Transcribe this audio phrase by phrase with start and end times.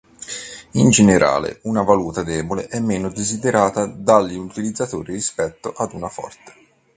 [0.71, 6.53] In generale una valuta debole è meno desiderata dagli utilizzatori rispetto ad una forte.